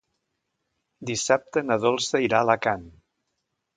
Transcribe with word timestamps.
Dissabte 1.11 1.63
na 1.67 1.77
Dolça 1.85 2.23
irà 2.29 2.41
a 2.41 2.47
Alacant. 2.49 2.89